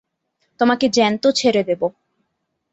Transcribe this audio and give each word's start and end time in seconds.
তোমাকে 0.59 0.85
জ্যান্ত 0.89 1.23
ছেড়ে 1.31 1.61
দেব। 1.63 1.81